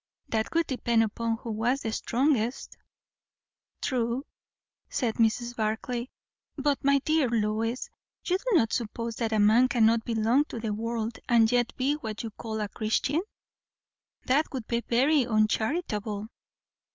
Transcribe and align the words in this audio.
"That 0.29 0.51
would 0.55 0.65
depend 0.65 1.03
upon 1.03 1.37
who 1.43 1.51
was 1.51 1.81
the 1.81 1.91
strongest." 1.91 2.75
"True," 3.83 4.25
said 4.89 5.17
Mrs. 5.17 5.55
Barclay. 5.55 6.09
"But, 6.55 6.83
my 6.83 6.97
dear 7.05 7.29
Lois! 7.29 7.87
you 8.25 8.39
do 8.39 8.45
not 8.57 8.73
suppose 8.73 9.17
that 9.17 9.31
a 9.31 9.37
man 9.37 9.67
cannot 9.67 10.03
belong 10.03 10.45
to 10.45 10.59
the 10.59 10.73
world 10.73 11.19
and 11.29 11.51
yet 11.51 11.75
be 11.77 11.97
what 11.97 12.23
you 12.23 12.31
call 12.31 12.61
a 12.61 12.67
Christian? 12.69 13.21
That 14.25 14.47
would 14.51 14.65
be 14.65 14.81
very 14.81 15.27
uncharitable." 15.27 16.29